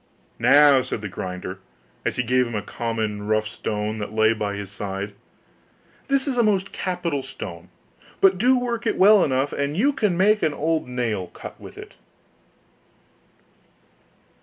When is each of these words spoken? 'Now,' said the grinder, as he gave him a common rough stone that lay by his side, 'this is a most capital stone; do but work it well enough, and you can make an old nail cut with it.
'Now,' 0.39 0.81
said 0.81 1.03
the 1.03 1.07
grinder, 1.07 1.59
as 2.05 2.15
he 2.15 2.23
gave 2.23 2.47
him 2.47 2.55
a 2.55 2.63
common 2.63 3.27
rough 3.27 3.47
stone 3.47 3.99
that 3.99 4.11
lay 4.11 4.33
by 4.33 4.55
his 4.55 4.71
side, 4.71 5.13
'this 6.07 6.27
is 6.27 6.37
a 6.37 6.41
most 6.43 6.71
capital 6.71 7.21
stone; 7.21 7.69
do 8.19 8.53
but 8.59 8.65
work 8.65 8.87
it 8.87 8.97
well 8.97 9.23
enough, 9.23 9.53
and 9.53 9.77
you 9.77 9.93
can 9.93 10.17
make 10.17 10.41
an 10.41 10.55
old 10.55 10.87
nail 10.87 11.27
cut 11.27 11.61
with 11.61 11.77
it. 11.77 11.97